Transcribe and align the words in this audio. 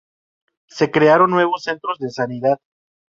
Se 0.67 0.89
crearon 0.89 1.29
nuevos 1.29 1.61
centros 1.61 1.99
de 1.99 2.09
sanidad. 2.09 2.57